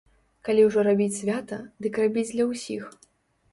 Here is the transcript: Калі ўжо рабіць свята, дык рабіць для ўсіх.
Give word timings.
Калі 0.47 0.63
ўжо 0.67 0.85
рабіць 0.87 1.17
свята, 1.19 1.61
дык 1.87 2.01
рабіць 2.05 2.27
для 2.35 2.51
ўсіх. 2.55 2.83